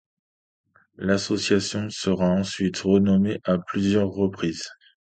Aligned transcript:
L'association 0.97 1.91
sera 1.91 2.27
ensuite 2.27 2.79
renommée 2.79 3.39
à 3.43 3.59
plusieurs 3.59 4.09
reprises. 4.09 4.67